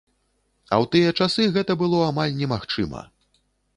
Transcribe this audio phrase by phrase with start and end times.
[0.71, 3.07] А ў тыя часы гэта было амаль немагчыма!